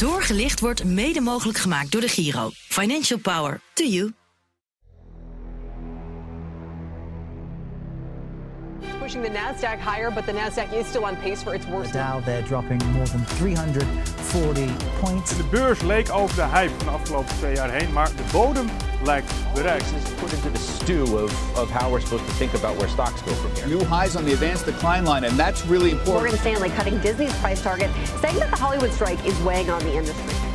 [0.00, 2.50] Doorgelicht wordt mede mogelijk gemaakt door de Giro.
[2.52, 3.60] Financial Power.
[3.74, 4.12] To you.
[9.10, 11.92] Pushing the Nasdaq higher, but the Nasdaq is still on pace for its worst.
[11.92, 14.70] The Dow there dropping more than 340
[15.00, 15.36] points.
[15.36, 18.68] De beurs leek over de hype van de afgelopen twee jaar heen, maar de bodem
[19.02, 19.84] lijkt bereikt.
[19.84, 22.88] This is put into the stew of, of how we're supposed to think about where
[22.88, 23.66] stocks go from here.
[23.66, 26.22] New highs on the advanced decline line, and that's really important.
[26.22, 27.90] Morgan Stanley cutting Disney's price target,
[28.20, 30.49] saying that the Hollywood strike is weighing on the industry.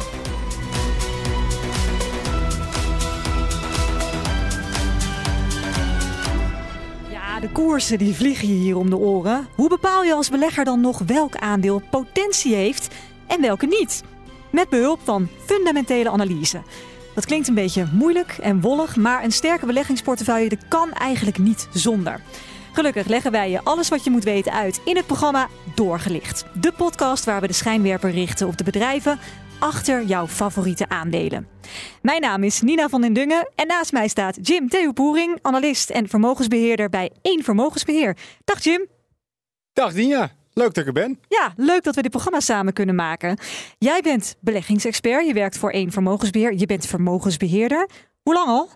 [7.45, 9.47] De koersen die vliegen je hier om de oren.
[9.55, 12.87] Hoe bepaal je als belegger dan nog welk aandeel potentie heeft
[13.27, 14.03] en welke niet?
[14.51, 16.61] Met behulp van fundamentele analyse.
[17.15, 22.21] Dat klinkt een beetje moeilijk en wollig, maar een sterke beleggingsportefeuille kan eigenlijk niet zonder.
[22.71, 26.45] Gelukkig leggen wij je alles wat je moet weten uit in het programma Doorgelicht.
[26.53, 29.19] De podcast waar we de schijnwerper richten op de bedrijven
[29.59, 31.47] achter jouw favoriete aandelen.
[32.01, 36.07] Mijn naam is Nina van den Dungen en naast mij staat Jim Theopoering, analist en
[36.07, 38.17] vermogensbeheerder bij Eén Vermogensbeheer.
[38.43, 38.87] Dag Jim.
[39.73, 41.19] Dag Nina, leuk dat ik er ben.
[41.27, 43.37] Ja, leuk dat we dit programma samen kunnen maken.
[43.77, 47.89] Jij bent beleggingsexpert, je werkt voor Eén Vermogensbeheer, je bent vermogensbeheerder.
[48.21, 48.69] Hoe lang al?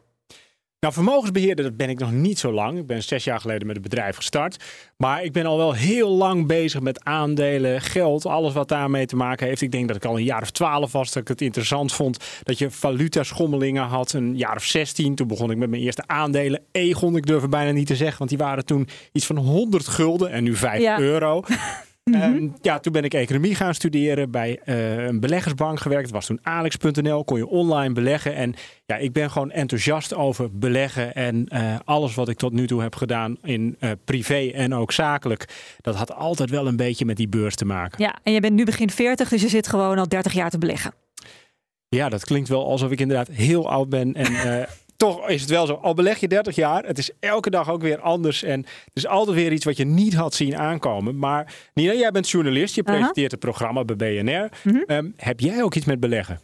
[0.79, 2.77] Nou, vermogensbeheerder dat ben ik nog niet zo lang.
[2.77, 4.63] Ik ben zes jaar geleden met het bedrijf gestart.
[4.97, 9.15] Maar ik ben al wel heel lang bezig met aandelen, geld, alles wat daarmee te
[9.15, 9.61] maken heeft.
[9.61, 12.17] Ik denk dat ik al een jaar of twaalf was dat ik het interessant vond
[12.43, 14.13] dat je valutaschommelingen had.
[14.13, 16.61] Een jaar of zestien, toen begon ik met mijn eerste aandelen.
[16.71, 19.87] Egon, ik durf het bijna niet te zeggen, want die waren toen iets van 100
[19.87, 20.99] gulden en nu 5 Ja.
[20.99, 21.43] euro.
[22.13, 26.03] En ja, toen ben ik economie gaan studeren, bij eh, een beleggersbank gewerkt.
[26.03, 28.35] Dat was toen alex.nl, kon je online beleggen.
[28.35, 31.15] En ja, ik ben gewoon enthousiast over beleggen.
[31.15, 34.91] En eh, alles wat ik tot nu toe heb gedaan in eh, privé en ook
[34.91, 35.45] zakelijk,
[35.81, 38.03] dat had altijd wel een beetje met die beurs te maken.
[38.03, 40.57] Ja, en je bent nu begin 40, dus je zit gewoon al 30 jaar te
[40.57, 40.93] beleggen.
[41.89, 44.13] Ja, dat klinkt wel alsof ik inderdaad heel oud ben.
[44.13, 44.33] En
[44.99, 45.73] toch is het wel zo.
[45.73, 48.43] Al beleg je 30 jaar, het is elke dag ook weer anders.
[48.43, 51.17] En er is altijd weer iets wat je niet had zien aankomen.
[51.17, 52.75] Maar Nina, jij bent journalist.
[52.75, 54.49] Je presenteert het programma bij BNR.
[54.63, 54.77] Mhm.
[54.85, 56.39] Ehm, heb jij ook iets met beleggen?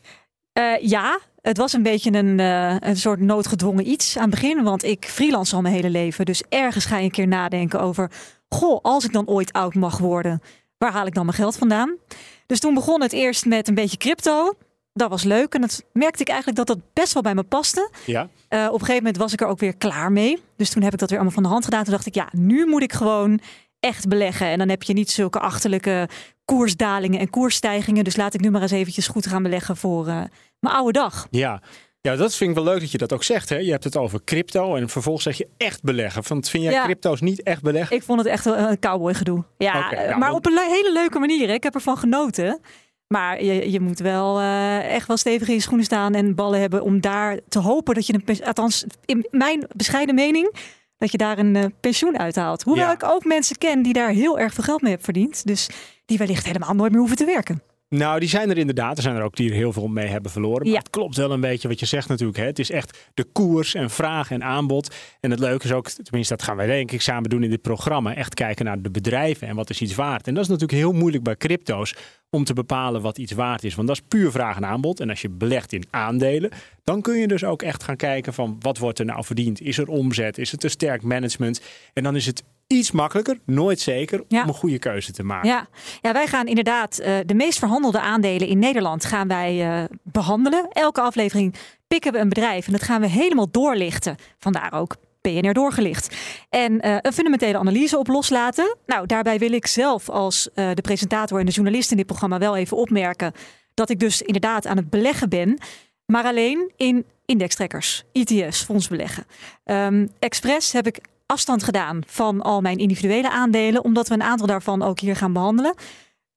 [0.53, 4.63] Eh, ja, het was een beetje een, eh, een soort noodgedwongen iets aan het begin.
[4.63, 6.25] Want ik freelance al mijn hele leven.
[6.25, 8.11] Dus ergens ga je een keer nadenken over...
[8.49, 10.41] Goh, als ik dan ooit oud mag worden,
[10.77, 11.97] waar haal ik dan mijn geld vandaan?
[12.45, 14.53] Dus toen begon het eerst met een beetje crypto.
[14.97, 17.89] Dat was leuk en dat merkte ik eigenlijk dat dat best wel bij me paste.
[18.05, 18.29] Ja.
[18.47, 20.41] Eh, op een gegeven moment was ik er ook weer klaar mee.
[20.57, 21.83] Dus toen heb ik dat weer allemaal van de hand gedaan.
[21.83, 23.39] Toen dacht ik, ja, nu moet ik gewoon
[23.79, 24.47] echt beleggen.
[24.47, 26.09] En dan heb je niet zulke achterlijke
[26.45, 28.03] koersdalingen en koersstijgingen.
[28.03, 30.21] Dus laat ik nu maar eens eventjes goed gaan beleggen voor eh,
[30.59, 31.27] mijn oude dag.
[31.29, 31.61] Ja.
[32.01, 33.49] Ja, dat vind ik wel leuk dat je dat ook zegt.
[33.49, 33.57] Hè?
[33.57, 36.23] Je hebt het over crypto en vervolgens zeg je echt beleggen.
[36.27, 36.83] Want vind jij Ja.
[36.83, 37.95] crypto's niet echt beleggen?
[37.95, 39.43] Ik vond het echt een cowboy gedoe.
[39.57, 41.47] Ja, nou, maar op een le- hele leuke manier.
[41.47, 41.53] hè.
[41.53, 42.59] Ik heb ervan genoten.
[43.07, 46.59] Maar je, je moet wel eh, echt wel stevig in je schoenen staan en ballen
[46.59, 50.55] hebben om daar te hopen dat je een althans in mijn bescheiden mening,
[50.97, 52.63] dat je daar een eh, pensioen uithaalt.
[52.63, 52.93] Hoewel Ja.
[52.93, 55.45] ik ook mensen ken die daar heel erg veel geld mee hebben verdiend.
[55.47, 55.69] Dus
[56.05, 57.61] die wellicht helemaal nooit meer hoeven te werken.
[57.97, 58.97] Nou, die zijn er inderdaad.
[58.97, 60.61] Er zijn er ook die er heel veel mee hebben verloren.
[60.61, 60.77] Maar Ja.
[60.77, 62.37] het klopt wel een beetje wat je zegt natuurlijk.
[62.37, 62.45] Hè?
[62.45, 64.95] Het is echt de koers en vraag en aanbod.
[65.19, 67.61] En het leuke is ook, tenminste dat gaan wij denk ik samen doen in dit
[67.61, 68.15] programma.
[68.15, 70.27] Echt kijken naar de bedrijven en wat is iets waard.
[70.27, 71.95] En dat is natuurlijk heel moeilijk bij crypto's
[72.29, 73.75] om te bepalen wat iets waard is.
[73.75, 74.99] Want dat is puur vraag en aanbod.
[74.99, 76.51] En als je belegt in aandelen,
[76.83, 79.61] dan kun je dus ook echt gaan kijken van wat wordt er nou verdiend?
[79.61, 80.37] Is er omzet?
[80.37, 81.61] Is het een sterk management?
[81.93, 84.41] En dan is het iets makkelijker, nooit zeker, Ja.
[84.41, 85.49] om een goede keuze te maken.
[85.49, 85.67] Ja,
[86.01, 90.67] ja wij gaan inderdaad eh, de meest verhandelde aandelen in Nederland gaan wij eh, behandelen.
[90.69, 91.55] Elke aflevering
[91.87, 94.15] pikken we een bedrijf en dat gaan we helemaal doorlichten.
[94.39, 96.15] Vandaar ook PNR doorgelicht.
[96.49, 98.77] En eh, een fundamentele analyse op loslaten.
[98.85, 102.55] Nou, daarbij wil ik zelf als de presentator en de journalist in dit programma wel
[102.55, 103.31] even opmerken
[103.73, 105.57] dat ik dus inderdaad aan het beleggen ben,
[106.05, 109.25] maar alleen in indextrekkers, ETF's, fondsbeleggen.
[109.63, 114.47] Ehm Express heb ik afstand gedaan van al mijn individuele aandelen, omdat we een aantal
[114.47, 115.75] daarvan ook hier gaan behandelen.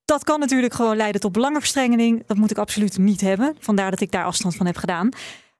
[0.05, 2.23] Dat kan natuurlijk gewoon leiden tot belangenverstrengeling.
[2.27, 3.55] Dat moet ik absoluut niet hebben.
[3.59, 5.09] Vandaar dat ik daar afstand van heb gedaan.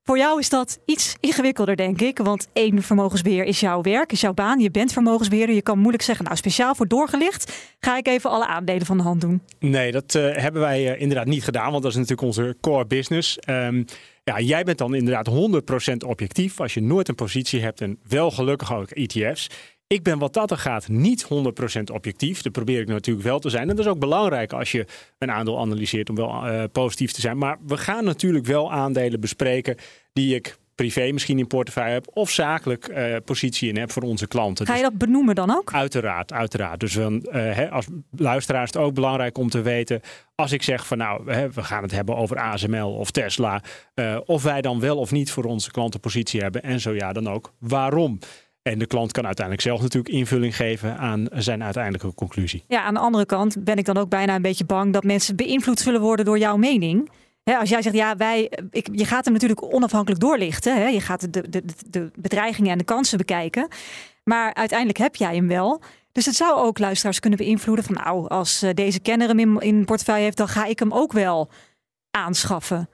[0.04, 2.18] Voor jou is dat iets ingewikkelder, denk ik.
[2.18, 4.60] Want één vermogensbeheer is jouw werk, is jouw baan.
[4.60, 5.56] Je bent vermogensbeheerder.
[5.56, 9.04] Je kan moeilijk zeggen, nou speciaal voor doorgelicht ga ik even alle aandelen van de
[9.04, 9.42] hand doen.
[9.60, 12.86] Nee, dat eh, hebben wij eh, inderdaad niet gedaan, want dat is natuurlijk onze core
[12.86, 13.40] business.
[13.40, 13.84] Ehm,
[14.30, 15.30] ja, jij bent dan inderdaad
[15.94, 19.48] 100% objectief als je nooit een positie hebt en wel gelukkig ook ETF's.
[19.88, 21.28] Ik ben wat dat er gaat niet 100%
[21.94, 22.42] objectief.
[22.42, 23.70] Dat probeer ik natuurlijk wel te zijn.
[23.70, 24.86] En dat is ook belangrijk als je
[25.18, 27.38] een aandeel analyseert om wel eh, positief te zijn.
[27.38, 29.76] Maar we gaan natuurlijk wel aandelen bespreken
[30.14, 34.28] die ik privé misschien in portefeuille heb of zakelijk eh, positie in heb voor onze
[34.28, 34.66] klanten.
[34.66, 35.74] Ga je Dus dat benoemen dan ook?
[35.74, 36.80] Uiteraard, uiteraard.
[36.80, 37.86] Dus dan, eh, als
[38.18, 40.02] luisteraar is het ook belangrijk om te weten.
[40.36, 43.62] Als ik zeg van nou, we gaan het hebben over ASML of Tesla.
[43.94, 46.64] eh, of wij dan wel of niet voor onze klanten positie hebben.
[46.64, 48.20] En zo ja, dan ook waarom.
[48.62, 52.64] En de klant kan uiteindelijk zelf natuurlijk invulling geven aan zijn uiteindelijke conclusie.
[52.68, 55.36] Ja, aan de andere kant ben ik dan ook bijna een beetje bang dat mensen
[55.36, 57.10] beïnvloed zullen worden door jouw mening.
[57.50, 60.76] Hè, als jij zegt, ja, wij, ik, je gaat hem natuurlijk onafhankelijk doorlichten.
[60.76, 60.88] Hè?
[60.88, 63.68] Je gaat de, de, de bedreigingen en de kansen bekijken.
[64.24, 65.82] Maar uiteindelijk heb jij hem wel.
[66.12, 69.60] Dus het zou ook luisteraars kunnen beïnvloeden van nou, als eh, deze kenner hem in,
[69.60, 71.50] in portefeuille heeft, dan ga ik hem ook wel
[72.12, 72.90] aanschaffen.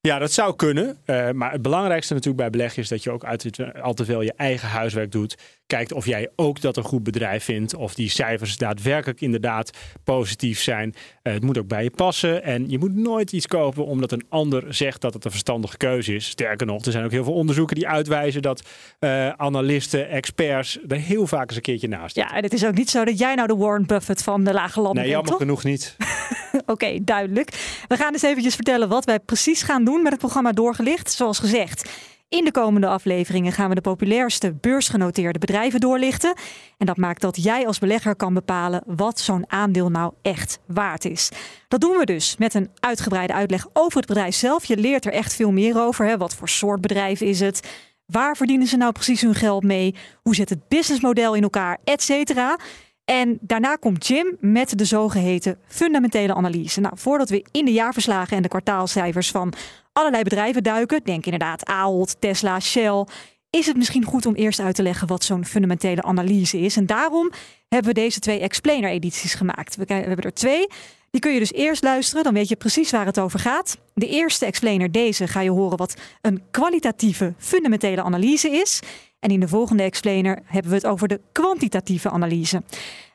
[0.00, 0.98] Ja, dat zou kunnen.
[1.04, 4.32] Eh, maar het belangrijkste natuurlijk bij beleggen is dat je ook altijd, altijd wel je
[4.36, 5.36] eigen huiswerk doet.
[5.66, 7.74] Kijkt of jij ook dat een goed bedrijf vindt.
[7.74, 9.70] Of die cijfers daadwerkelijk inderdaad
[10.04, 10.94] positief zijn.
[11.22, 12.42] Eh, het moet ook bij je passen.
[12.42, 16.14] En je moet nooit iets kopen omdat een ander zegt dat het een verstandige keuze
[16.14, 16.26] is.
[16.28, 18.62] Sterker nog, er zijn ook heel veel onderzoeken die uitwijzen dat
[18.98, 22.32] eh, analisten, experts er heel vaak eens een keertje naast zitten.
[22.32, 24.52] Ja, en het is ook niet zo dat jij nou de Warren Buffett van de
[24.52, 25.40] lage landen Nee, bent, jammer toch?
[25.40, 25.96] genoeg niet.
[26.66, 27.80] Oké, duidelijk.
[27.88, 31.12] We gaan dus eventjes vertellen wat wij precies gaan doen met het programma Doorgelicht.
[31.12, 31.90] Zoals gezegd,
[32.28, 36.34] in de komende afleveringen gaan we de populairste beursgenoteerde bedrijven doorlichten.
[36.78, 41.04] En dat maakt dat jij als belegger kan bepalen wat zo'n aandeel nou echt waard
[41.04, 41.30] is.
[41.68, 44.64] Dat doen we dus met een uitgebreide uitleg over het bedrijf zelf.
[44.64, 46.06] Je leert er echt veel meer over.
[46.06, 46.16] Hè?
[46.16, 47.60] Wat voor soort bedrijf is het?
[48.06, 49.94] Waar verdienen ze nou precies hun geld mee?
[50.22, 51.78] Hoe zit het businessmodel in elkaar?
[51.84, 52.58] Et cetera.
[53.06, 56.80] En daarna komt Jim met de zogeheten fundamentele analyse.
[56.80, 59.52] Nou, voordat we in de jaarverslagen en de kwartaalcijfers van
[59.92, 63.04] allerlei bedrijven duiken, denk inderdaad Ahold, Tesla, Shell,
[63.50, 66.76] is het misschien goed om eerst uit te leggen wat zo'n fundamentele analyse is.
[66.76, 67.32] En daarom
[67.68, 69.76] hebben we deze twee explainer-edities gemaakt.
[69.76, 70.66] We, we hebben er twee.
[71.10, 73.78] Die kun je dus eerst luisteren, dan weet je precies waar het over gaat.
[73.94, 78.80] De eerste explainer, deze, ga je horen wat een kwalitatieve fundamentele analyse is.
[79.18, 82.62] En in de volgende explainer hebben we het over de kwantitatieve analyse.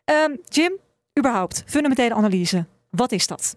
[0.05, 0.77] Ehm, Jim,
[1.19, 3.55] überhaupt, fundamentele analyse, wat is dat?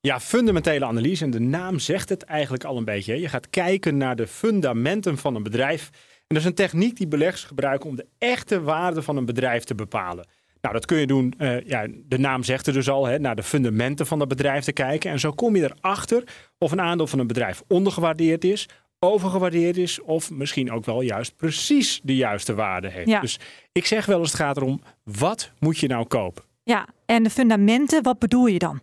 [0.00, 1.24] Ja, fundamentele analyse.
[1.24, 3.20] En de naam zegt het eigenlijk al een beetje.
[3.20, 5.90] Je gaat kijken naar de fundamenten van een bedrijf.
[5.92, 9.64] En dat is een techniek die beleggers gebruiken om de echte waarde van een bedrijf
[9.64, 10.26] te bepalen.
[10.64, 13.36] Nou, dat kun je doen, eh, ja, de naam zegt het dus al, hè, naar
[13.36, 15.10] de fundamenten van dat bedrijf te kijken.
[15.10, 16.24] En zo kom je erachter
[16.58, 18.68] of een aandeel van een bedrijf ondergewaardeerd is,
[18.98, 23.08] overgewaardeerd is of misschien ook wel juist precies de juiste waarde heeft.
[23.08, 23.20] Ja.
[23.20, 23.38] Dus
[23.72, 26.42] ik zeg wel eens, het gaat erom, wat moet je nou kopen?
[26.62, 28.80] Ja, en de fundamenten, wat bedoel je dan?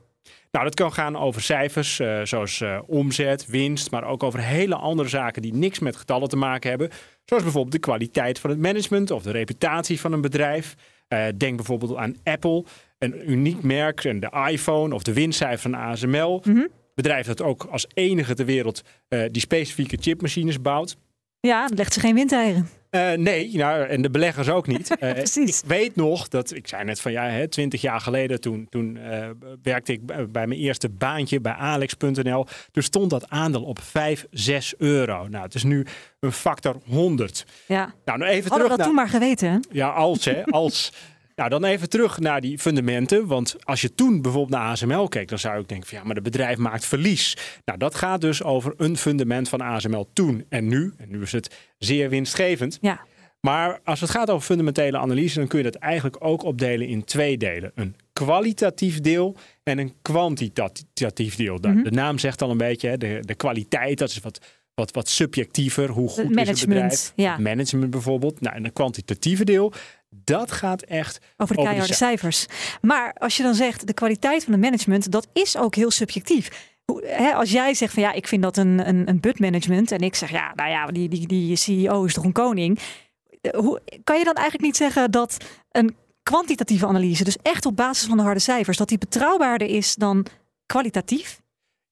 [0.52, 4.76] Nou, dat kan gaan over cijfers, eh, zoals eh, omzet, winst, maar ook over hele
[4.76, 6.90] andere zaken die niks met getallen te maken hebben.
[7.26, 10.76] Zoals bijvoorbeeld de kwaliteit van het management of de reputatie van een bedrijf.
[11.12, 12.64] Eh, denk bijvoorbeeld aan Apple,
[12.98, 16.44] een uniek merk, en de iPhone of de winstcijfer van ASML.
[16.96, 20.98] Bedrijf dat ook als enige ter wereld eh, die specifieke chipmachines bouwt.
[21.40, 22.70] Ja, legt ze geen windeieren.
[22.92, 24.90] Eh, nee, nou, en de beleggers ook niet.
[25.00, 25.62] Eh, Precies.
[25.62, 28.98] Ik weet nog dat, ik zei net van ja, hè, 20 jaar geleden, toen, toen
[28.98, 29.30] eh,
[29.64, 32.46] werkte ik bij mijn eerste baantje bij Alex.nl.
[32.72, 35.28] Toen stond dat aandeel op 5, 6 euro.
[35.28, 35.86] Nou, het is nu
[36.20, 37.46] een factor 100.
[37.68, 37.94] Ja.
[38.06, 38.88] Nou, nou even Hadden we terug dat naar.
[38.88, 39.58] toen maar geweten, hè?
[39.72, 40.92] Ja, als hè, als.
[41.36, 43.28] Nou, dan even terug naar die fundamenten.
[43.28, 46.16] Want als je toen bijvoorbeeld naar ASML keek, dan zou ik denken van ja, maar
[46.16, 47.38] het bedrijf maakt verlies.
[47.66, 50.94] Nou, dat gaat dus over een fundament van ASML toen en nu.
[50.98, 52.78] En nu is het zeer winstgevend.
[52.82, 53.02] Ja.
[53.40, 57.04] Maar als het gaat over fundamentele analyse, dan kun je dat eigenlijk ook opdelen in
[57.04, 57.72] twee delen.
[57.76, 61.58] Een kwalitatief deel en een kwantitatief deel.
[61.58, 61.84] Nou, Mhm.
[61.84, 64.40] De naam zegt al een beetje, hè, de, de kwaliteit, dat is wat,
[64.74, 65.90] wat, wat subjectiever.
[65.90, 67.14] Hoe goed is het management, bedrijf?
[67.16, 67.38] ja.
[67.38, 68.42] Management bijvoorbeeld.
[68.42, 69.74] Nou, en een kwantitatieve deel,
[70.16, 72.46] dat gaat echt Over de keiharde cijfers.
[72.82, 76.70] Maar als je dan zegt, de kwaliteit van het management, dat is ook heel subjectief.
[76.86, 79.92] Hoe- Hè, als jij zegt van ja, ik vind dat een, een, een but management.
[79.92, 82.80] En ik zeg ja, nou ja, die, die, die CEO is toch een koning.
[83.42, 85.38] Eh, Hoe, kan je dan eigenlijk niet zeggen dat
[85.72, 89.96] een kwantitatieve analyse, dus echt op basis van de harde cijfers, dat die betrouwbaarder is
[89.96, 90.26] dan
[90.66, 91.41] kwalitatief?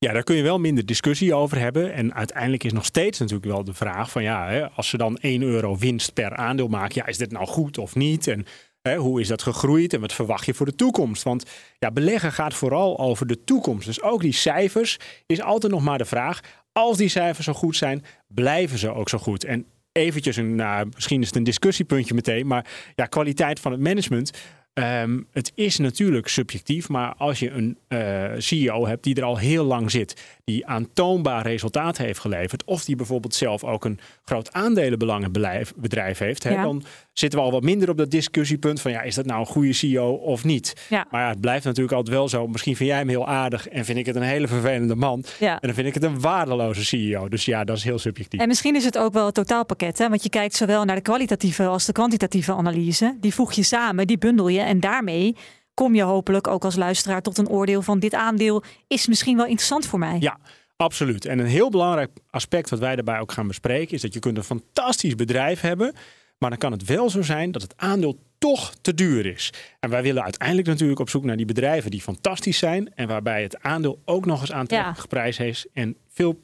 [0.05, 1.93] Ja, daar kun je wel minder discussie over hebben.
[1.93, 5.41] En uiteindelijk is nog steeds natuurlijk wel de vraag van ja, als ze dan 1
[5.41, 8.27] euro winst per aandeel maken, ja, is dit nou goed of niet?
[8.27, 8.45] En
[8.81, 11.23] hè, hoe is dat gegroeid en wat verwacht je voor de toekomst?
[11.23, 11.45] Want
[11.79, 13.85] ja, beleggen gaat vooral over de toekomst.
[13.85, 16.39] Dus ook die cijfers is altijd nog maar de vraag.
[16.71, 19.43] Als die cijfers zo goed zijn, blijven ze ook zo goed?
[19.43, 22.65] En eventjes een, nou, misschien is het een discussiepuntje meteen, maar
[22.95, 24.31] ja, kwaliteit van het management.
[24.73, 29.37] Ehm, het is natuurlijk subjectief, maar als je een eh, CEO hebt die er al
[29.37, 34.51] heel lang zit, die aantoonbaar resultaat heeft geleverd, of die bijvoorbeeld zelf ook een groot
[34.53, 36.63] aandelenbelangenbedrijf heeft, hè, Ja.
[36.63, 36.83] dan
[37.19, 39.73] zitten we al wat minder op dat discussiepunt van ja, is dat nou een goede
[39.73, 40.85] CEO of niet?
[40.89, 41.07] Ja.
[41.11, 42.47] Maar ja, het blijft natuurlijk altijd wel zo.
[42.47, 45.23] Misschien vind jij hem heel aardig en vind ik het een hele vervelende man.
[45.39, 45.51] Ja.
[45.51, 47.29] En dan vind ik het een waardeloze CEO.
[47.29, 48.39] Dus ja, dat is heel subjectief.
[48.39, 49.97] En misschien is het ook wel het totaalpakket.
[49.97, 50.09] Hè?
[50.09, 53.17] Want je kijkt zowel naar de kwalitatieve als de kwantitatieve analyse.
[53.19, 54.61] Die voeg je samen, die bundel je.
[54.61, 55.35] En daarmee
[55.73, 59.45] kom je hopelijk ook als luisteraar tot een oordeel van dit aandeel is misschien wel
[59.45, 60.17] interessant voor mij.
[60.19, 60.37] Ja,
[60.75, 61.25] absoluut.
[61.25, 64.37] En een heel belangrijk aspect wat wij daarbij ook gaan bespreken is dat je kunt
[64.37, 65.93] een fantastisch bedrijf hebben,
[66.39, 69.53] maar dan kan het wel zo zijn dat het aandeel toch te duur is.
[69.79, 73.41] En wij willen uiteindelijk natuurlijk op zoek naar die bedrijven die fantastisch zijn en waarbij
[73.43, 75.01] het aandeel ook nog eens aantrekkelijk Ja.
[75.01, 76.39] geprijsd heeft en veel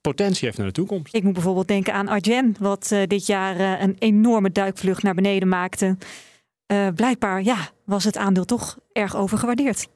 [0.00, 1.14] potentie heeft naar de toekomst.
[1.14, 5.14] Ik moet bijvoorbeeld denken aan Argen, wat eh, dit jaar eh, een enorme duikvlucht naar
[5.14, 5.96] beneden maakte.
[6.66, 9.88] Eh, blijkbaar ja, was het aandeel toch erg overgewaardeerd.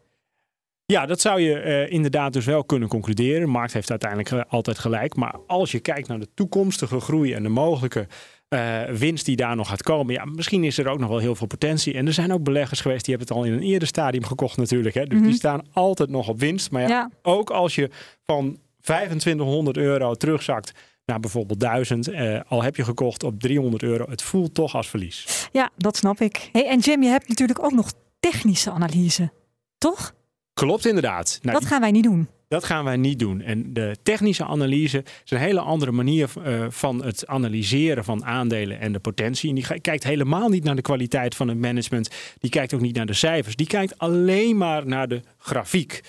[0.87, 3.41] Ja, dat zou je inderdaad dus wel kunnen concluderen.
[3.41, 5.17] De markt heeft uiteindelijk altijd gelijk.
[5.17, 8.07] Maar als je kijkt naar de toekomstige groei en de mogelijke
[8.51, 10.15] eh, winst die daar nog gaat komen.
[10.15, 11.95] Ja, misschien is er ook nog wel heel veel potentie.
[11.95, 14.57] En er zijn ook beleggers geweest die hebben het al in een eerder stadium gekocht
[14.57, 14.95] natuurlijk.
[14.95, 15.05] Hè.
[15.05, 15.27] Dus Mhm.
[15.27, 16.71] die staan altijd nog op winst.
[16.71, 17.11] Maar ja, Ja.
[17.23, 17.91] ook als je
[18.25, 20.73] van 2500 euro terugzakt
[21.05, 22.09] naar bijvoorbeeld 1000.
[22.09, 24.07] eh, al heb je gekocht op 300 euro.
[24.11, 25.49] Het voelt toch als verlies.
[25.53, 26.49] Ja, dat snap ik.
[26.53, 29.33] Hey, en Jim, je hebt natuurlijk ook nog technische analyse,
[29.79, 30.15] toch?
[30.55, 31.39] Klopt inderdaad.
[31.43, 32.29] Nou, dat gaan wij niet doen.
[32.51, 33.41] Dat gaan wij niet doen.
[33.41, 38.81] En de technische analyse is een hele andere manier eh, van het analyseren van aandelen
[38.81, 39.49] en de potentie.
[39.49, 42.11] En die kijkt helemaal niet naar de kwaliteit van het management.
[42.39, 43.57] Die kijkt ook niet naar de cijfers.
[43.57, 46.01] Die kijkt alleen maar naar de grafiek.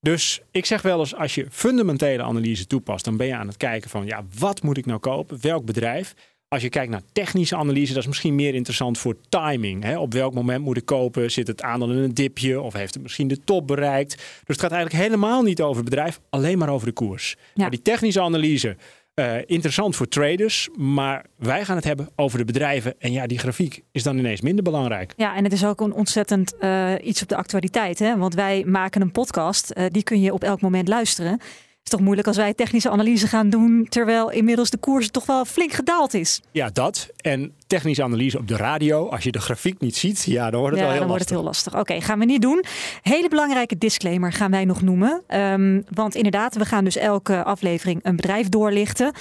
[0.00, 3.56] Dus ik zeg wel eens, als je fundamentele analyse toepast, dan ben je aan het
[3.56, 5.38] kijken van, ja, wat moet ik nou kopen?
[5.40, 6.14] Welk bedrijf?
[6.48, 9.82] Als je kijkt naar technische analyse, dat is misschien meer interessant voor timing.
[9.82, 9.98] Hè?
[9.98, 11.30] Op welk moment moet ik kopen?
[11.30, 12.60] Zit het aandeel in een dipje?
[12.60, 14.14] Of heeft het misschien de top bereikt?
[14.16, 17.36] Dus het gaat eigenlijk helemaal niet over het bedrijf, alleen maar over de koers.
[17.54, 18.76] Maar die technische analyse,
[19.14, 20.68] eh, interessant voor traders.
[20.76, 22.94] Maar wij gaan het hebben over de bedrijven.
[22.98, 25.12] En ja, die grafiek is dan ineens minder belangrijk.
[25.16, 27.98] Ja, en het is ook een ontzettend eh, iets op de actualiteit.
[27.98, 28.16] Hè?
[28.16, 31.40] Want wij maken een podcast, eh, die kun je op elk moment luisteren.
[31.78, 35.26] Het is toch moeilijk als wij technische analyse gaan doen, terwijl inmiddels de koers toch
[35.26, 36.40] wel flink gedaald is.
[36.52, 37.08] Ja, dat.
[37.16, 39.08] En technische analyse op de radio.
[39.08, 41.30] Als je de grafiek niet ziet, ja, dan wordt het ja, wel heel dan wordt
[41.30, 41.36] lastig.
[41.36, 41.94] het heel lastig.
[41.94, 42.64] Oké, gaan we niet doen.
[43.02, 45.22] Hele belangrijke disclaimer gaan wij nog noemen.
[45.26, 49.12] Ehm, want inderdaad, we gaan dus elke aflevering een bedrijf doorlichten.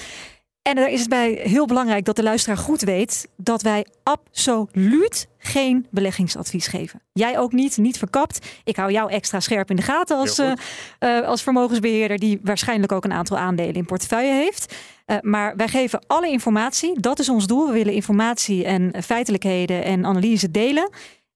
[0.61, 5.27] En daar is het bij heel belangrijk dat de luisteraar goed weet dat wij absoluut
[5.47, 7.01] geen beleggingsadvies geven.
[7.13, 8.47] Jij ook niet, niet verkapt.
[8.63, 10.51] Ik hou jou extra scherp in de gaten als, eh,
[10.99, 14.75] eh, als vermogensbeheerder die waarschijnlijk ook een aantal aandelen in portefeuille heeft.
[15.05, 16.99] Eh, maar wij geven alle informatie.
[16.99, 17.67] Dat is ons doel.
[17.67, 20.89] We willen informatie en feitelijkheden en analyse delen.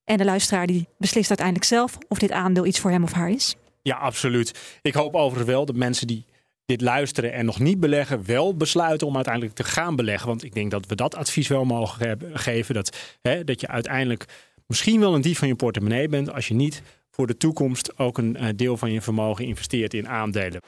[0.04, 3.30] En de luisteraar die beslist uiteindelijk zelf of dit aandeel iets voor hem of haar
[3.30, 3.56] is.
[3.82, 4.78] Ja, absoluut.
[4.82, 6.24] Ik hoop overigens wel dat mensen die
[6.72, 10.28] dit luisteren en nog niet beleggen, wel besluiten om uiteindelijk te gaan beleggen.
[10.28, 12.74] Want ik denk dat we dat advies wel mogen geven.
[12.74, 14.24] Dat, hè, dat je uiteindelijk
[14.66, 18.18] misschien wel een dief van je portemonnee bent als je niet voor de toekomst ook
[18.18, 20.60] een eh, deel van je vermogen investeert in aandelen.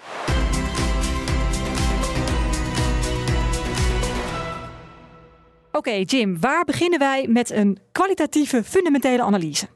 [5.73, 9.67] Oké, Jim, waar beginnen wij met een kwalitatieve fundamentele analyse?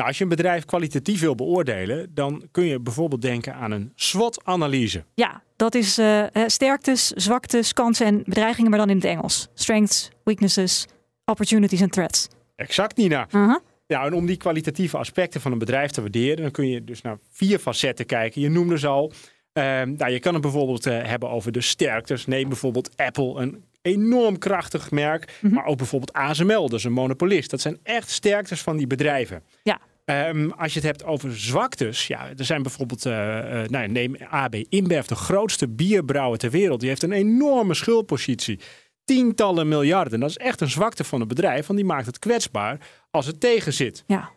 [0.00, 3.92] Nou, als je een bedrijf kwalitatief wil beoordelen, dan kun je bijvoorbeeld denken aan een
[3.94, 5.04] SWOT-analyse.
[5.14, 9.48] Ja, dat is eh, eh, sterktes, zwaktes, kansen en bedreigingen, maar dan in het Engels.
[9.54, 10.86] Strengths, weaknesses,
[11.24, 12.28] opportunities en threats.
[12.56, 13.26] Exact, Nina.
[13.30, 13.60] Aha.
[13.86, 17.02] Ja, en om die kwalitatieve aspecten van een bedrijf te waarderen, dan kun je dus
[17.02, 18.40] naar vier facetten kijken.
[18.40, 19.12] Je noemde ze al.
[19.52, 22.26] Ehm, nou, je kan het bijvoorbeeld eh, hebben over de sterktes.
[22.26, 25.38] Neem bijvoorbeeld Apple, een enorm krachtig merk.
[25.40, 27.50] Maar ook bijvoorbeeld ASML, dat is een monopolist.
[27.50, 29.42] Dat zijn echt sterktes van die bedrijven.
[29.62, 29.80] Ja.
[30.10, 34.16] Ehm, als je het hebt over zwaktes, ja, er zijn bijvoorbeeld, eh, eh, nou, neem
[34.30, 36.80] AB InBev, de grootste bierbrouwer ter wereld.
[36.80, 38.60] Die heeft een enorme schuldpositie.
[39.04, 40.20] Tientallen miljarden.
[40.20, 42.78] Dat is echt een zwakte van een bedrijf, want die maakt het kwetsbaar
[43.10, 44.04] als het tegen zit.
[44.06, 44.30] Ja.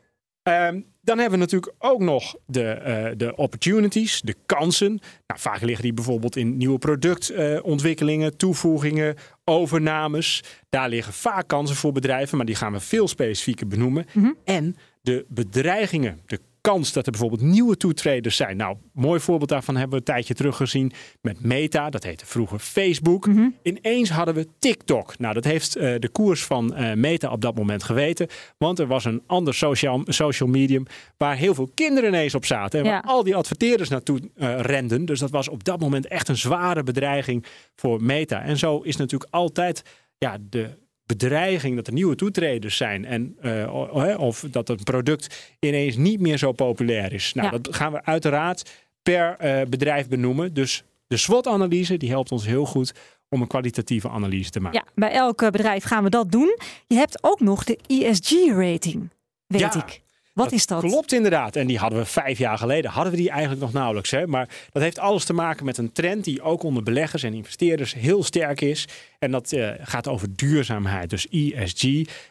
[0.43, 4.99] Ehm, dan hebben we natuurlijk ook nog de, eh, de opportunities, de kansen.
[5.27, 10.43] Nou, vaak liggen die bijvoorbeeld in nieuwe productontwikkelingen, toevoegingen, overnames.
[10.69, 14.05] Daar liggen vaak kansen voor bedrijven, maar die gaan we veel specifieker benoemen.
[14.43, 18.57] En de bedreigingen, de kans dat er bijvoorbeeld nieuwe toetreders zijn.
[18.57, 20.91] Nou, mooi voorbeeld daarvan hebben we een tijdje terug gezien
[21.21, 21.89] met Meta.
[21.89, 23.27] Dat heette vroeger Facebook.
[23.63, 25.17] Ineens hadden we TikTok.
[25.17, 28.27] Nou, dat heeft eh, de koers van eh, Meta op dat moment geweten.
[28.57, 30.85] Want er was een ander social, social medium
[31.17, 32.79] waar heel veel kinderen ineens op zaten.
[32.79, 32.91] En Ja.
[32.91, 35.05] waar al die adverteerders naartoe eh, renden.
[35.05, 37.45] Dus dat was op dat moment echt een zware bedreiging
[37.75, 38.41] voor Meta.
[38.41, 39.83] En zo is natuurlijk altijd
[40.17, 45.95] ja, de bedreiging dat er nieuwe toetreders zijn en eh, of dat een product ineens
[45.95, 47.33] niet meer zo populair is.
[47.33, 47.57] Nou, Ja.
[47.57, 50.53] dat gaan we uiteraard per eh, bedrijf benoemen.
[50.53, 52.93] Dus de SWOT-analyse die helpt ons heel goed
[53.29, 54.83] om een kwalitatieve analyse te maken.
[54.85, 56.57] Ja, bij elk eh, bedrijf gaan we dat doen.
[56.87, 59.09] Je hebt ook nog de ESG-rating,
[59.47, 60.01] weet Ja, ik.
[60.33, 60.83] Wat is dat?
[60.83, 61.55] Klopt inderdaad.
[61.55, 62.91] En die hadden we vijf jaar geleden.
[62.91, 64.11] Hadden we die eigenlijk nog nauwelijks.
[64.11, 64.27] Hè?
[64.27, 67.93] Maar dat heeft alles te maken met een trend die ook onder beleggers en investeerders
[67.93, 68.87] heel sterk is.
[69.19, 71.09] En dat eh, gaat over duurzaamheid.
[71.09, 71.83] Dus ESG,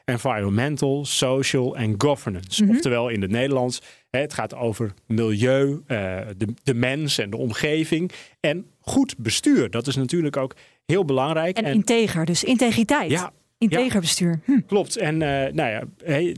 [0.05, 2.65] environmental, social en governance.
[2.65, 2.75] Mhm.
[2.75, 3.83] Oftewel in het Nederlands.
[4.11, 8.13] Hè, het gaat over milieu, eh, de, de mens en de omgeving.
[8.41, 9.71] En goed bestuur.
[9.71, 10.55] Dat is natuurlijk ook
[10.87, 11.57] heel belangrijk.
[11.57, 13.11] En integer, dus integriteit.
[13.11, 13.33] Ja,
[13.63, 14.41] Integer bestuur.
[14.45, 14.61] Hm.
[14.67, 14.97] Klopt.
[14.97, 15.83] En eh, nou ja,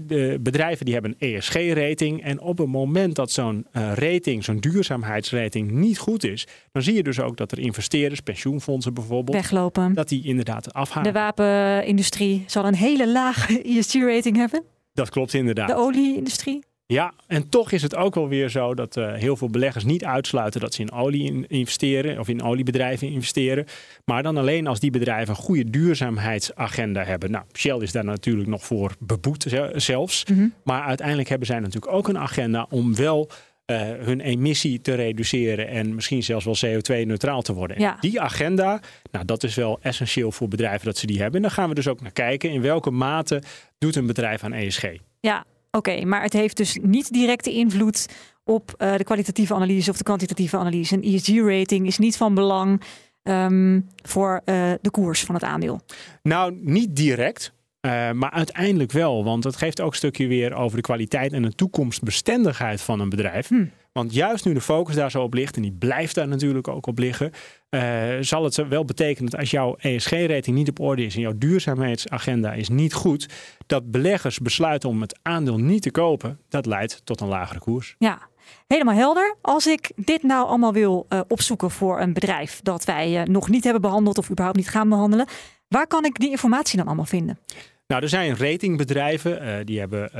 [0.06, 2.22] de bedrijven die hebben een ESG-rating.
[2.22, 6.94] En op het moment dat zo'n eh, rating, zo'n duurzaamheidsrating niet goed is, dan zie
[6.94, 9.94] je dus ook dat er investeerders, pensioenfondsen bijvoorbeeld, Weglopen.
[9.94, 11.12] dat die inderdaad De afhalen.
[11.12, 14.62] wapenindustrie zal een hele lage ESG-rating hebben.
[14.92, 15.68] Dat klopt inderdaad.
[15.68, 16.64] De olieindustrie.
[16.86, 20.04] Ja, en toch is het ook wel weer zo dat eh, heel veel beleggers niet
[20.04, 23.64] uitsluiten dat ze in olie in- investeren of in oliebedrijven investeren.
[24.04, 27.30] Maar dan alleen als die bedrijven een goede duurzaamheidsagenda hebben.
[27.30, 30.24] Nou, Shell is daar natuurlijk nog voor beboet ze- zelfs.
[30.24, 30.46] Mhm.
[30.64, 33.30] Maar uiteindelijk hebben zij natuurlijk ook een agenda om wel
[33.64, 37.80] eh, hun emissie te reduceren en misschien zelfs wel CO2-neutraal te worden.
[37.80, 37.96] Ja.
[38.00, 41.36] Die agenda, nou, dat is wel essentieel voor bedrijven dat ze die hebben.
[41.36, 43.42] En dan gaan we dus ook naar kijken in welke mate
[43.78, 44.84] doet een bedrijf aan ESG.
[45.20, 45.44] Ja,
[45.76, 46.04] oké.
[46.04, 48.08] maar het heeft dus niet directe invloed
[48.44, 50.94] op eh, de kwalitatieve analyse of de kwantitatieve analyse.
[50.94, 52.82] Een ESG-rating is niet van belang
[53.22, 55.80] ehm, voor eh, de koers van het aandeel.
[56.22, 57.52] Nou, niet direct.
[57.80, 61.42] eh, maar uiteindelijk wel, want het geeft ook een stukje weer over de kwaliteit en
[61.42, 63.48] de toekomstbestendigheid van een bedrijf.
[63.48, 63.64] Hm.
[63.98, 66.86] Want juist nu de focus daar zo op ligt, en die blijft daar natuurlijk ook
[66.86, 67.30] op liggen,
[67.68, 71.38] eh, zal het wel betekenen dat als jouw ESG-rating niet op orde is en jouw
[71.38, 73.28] duurzaamheidsagenda is niet goed,
[73.66, 76.38] dat beleggers besluiten om het aandeel niet te kopen.
[76.48, 77.94] Dat leidt tot een lagere koers.
[77.98, 78.18] Ja,
[78.66, 79.36] helemaal helder.
[79.40, 83.48] Als ik dit nou allemaal wil eh, opzoeken voor een bedrijf dat wij eh, nog
[83.48, 85.26] niet hebben behandeld of überhaupt niet gaan behandelen,
[85.68, 87.38] waar kan ik die informatie dan allemaal vinden?
[87.86, 90.10] Nou, er zijn ratingbedrijven, die hebben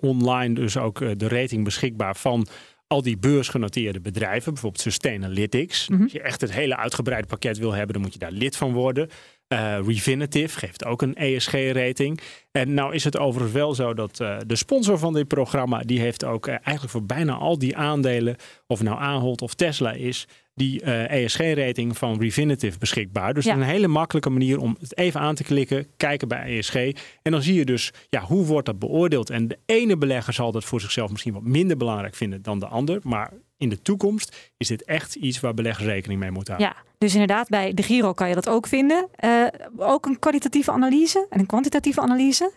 [0.00, 2.46] online dus ook de rating beschikbaar van
[2.90, 5.88] al die beursgenoteerde bedrijven, bijvoorbeeld Sustainalytics.
[5.88, 6.02] Mhm.
[6.02, 8.72] Als je echt het hele uitgebreide pakket wil hebben, dan moet je daar lid van
[8.72, 9.08] worden.
[9.50, 12.20] Eh Refinitiv geeft ook een ESG-rating.
[12.52, 16.00] En nou is het overigens wel zo dat eh, de sponsor van dit programma, die
[16.00, 20.26] heeft ook eh, eigenlijk voor bijna al die aandelen, of nou Ahold of Tesla is,
[20.54, 23.34] die ESG-rating van Refinitiv beschikbaar.
[23.34, 23.54] Dus Ja.
[23.54, 26.74] een hele makkelijke manier om het even aan te klikken, kijken bij ESG.
[27.22, 29.30] En dan zie je dus, ja, hoe wordt dat beoordeeld?
[29.30, 32.66] En de ene belegger zal dat voor zichzelf misschien wat minder belangrijk vinden dan de
[32.66, 32.98] ander.
[33.02, 36.76] Maar in de toekomst is dit echt iets waar beleggers rekening mee moeten houden.
[36.76, 39.08] Ja, dus inderdaad, bij de Giro kan je dat ook vinden.
[39.16, 39.46] Eh,
[39.76, 42.52] ook een kwalitatieve analyse en een kwantitatieve analyse.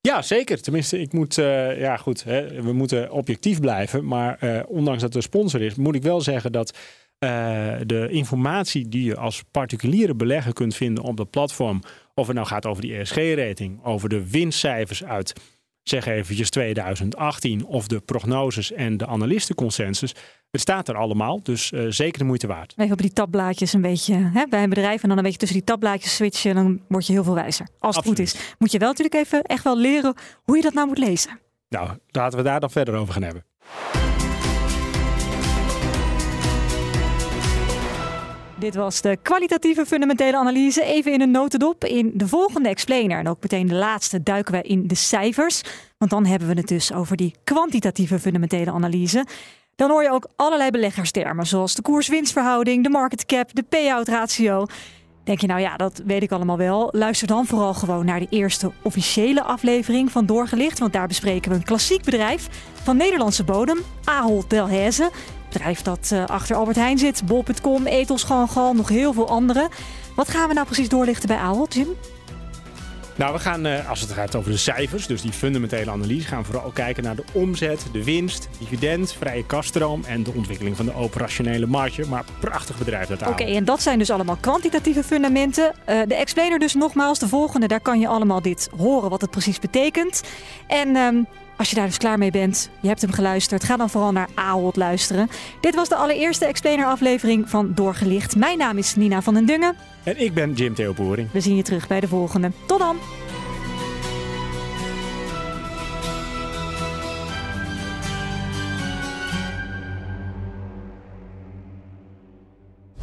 [0.00, 0.62] Ja, zeker.
[0.62, 4.06] Tenminste, ik moet, eh, ja goed, hè, we moeten objectief blijven.
[4.06, 6.78] Maar eh, ondanks dat er sponsor is, moet ik wel zeggen dat
[7.86, 11.82] de informatie die je als particuliere belegger kunt vinden op dat platform,
[12.14, 15.32] of het nou gaat over die ESG-rating, over de winstcijfers uit,
[15.82, 20.14] zeg eventjes 2018, of de prognoses en de analistenconsensus,
[20.52, 21.40] het staat er allemaal.
[21.42, 22.74] Dus eh, zeker de moeite waard.
[22.76, 25.58] Even op die tabblaadjes een beetje hè, bij een bedrijf en dan een beetje tussen
[25.58, 26.54] die tabblaadjes switchen.
[26.54, 27.66] Dan word je heel veel wijzer.
[27.78, 28.54] Als het goed is.
[28.58, 31.40] Moet je wel natuurlijk even echt wel leren hoe je dat nou moet lezen.
[31.68, 33.44] Nou, laten we daar dan verder over gaan hebben.
[38.58, 40.84] Dit was de kwalitatieve fundamentele analyse.
[40.84, 41.84] Even in een notendop.
[41.84, 45.62] In de volgende explainer, en ook meteen de laatste, duiken wij in de cijfers.
[45.98, 49.26] Want dan hebben we het dus over die kwantitatieve fundamentele analyse.
[49.76, 54.66] Dan hoor je ook allerlei beleggerstermen, zoals de koers-winstverhouding, de market cap, de payout ratio.
[55.24, 56.88] Denk je nou ja, dat weet ik allemaal wel.
[56.92, 60.78] Luister dan vooral gewoon naar de eerste officiële aflevering van Doorgelicht.
[60.78, 62.48] Want daar bespreken we een klassiek bedrijf
[62.82, 65.10] van Nederlandse bodem, Ahold Delhaize.
[65.52, 69.68] Bedrijf dat eh, achter Albert Heijn zit, bol.com, Ethos, Gal, nog heel veel andere.
[70.16, 71.88] Wat gaan we nou precies doorlichten bij Ahold, Jim?
[73.22, 76.38] Nou, we gaan, eh, als het gaat over de cijfers, dus die fundamentele analyse, gaan
[76.38, 80.84] we vooral kijken naar de omzet, de winst, dividend, vrije kaststroom en de ontwikkeling van
[80.84, 82.06] de operationele marge.
[82.08, 83.48] Maar prachtig bedrijf dat Oké, aan.
[83.48, 85.72] en dat zijn dus allemaal kwantitatieve fundamenten.
[85.84, 89.30] Eh, de explainer dus nogmaals, de volgende, daar kan je allemaal dit horen wat het
[89.30, 90.22] precies betekent.
[90.66, 91.22] En ehm,
[91.62, 94.28] als je daar dus klaar mee bent, je hebt hem geluisterd, ga dan vooral naar
[94.34, 95.28] Ahold luisteren.
[95.60, 98.36] Dit was de allereerste explainer aflevering van Doorgelicht.
[98.36, 99.76] Mijn naam is Nina van den Dungen.
[100.02, 101.32] En ik ben Jim Theo Boering.
[101.32, 102.50] We zien je terug bij de volgende.
[102.66, 102.96] Tot dan!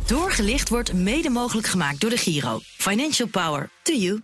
[0.05, 2.59] Doorgelicht wordt mede mogelijk gemaakt door de Giro.
[2.61, 4.21] Financial Power to you.